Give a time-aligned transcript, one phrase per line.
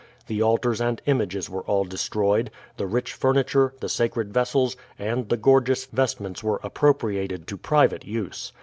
[0.25, 5.37] The altars and images were all destroyed; the rich furniture, the sacred vessels, and the
[5.37, 8.51] gorgeous vestments were appropriated to private use.